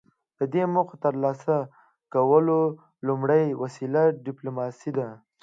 د 0.39 0.41
دې 0.53 0.63
موخو 0.73 0.95
د 0.97 1.01
ترلاسه 1.05 1.55
کولو 2.13 2.59
لومړۍ 3.07 3.45
وسیله 3.63 4.01
ډیپلوماسي 4.25 4.91
ده 4.97 5.07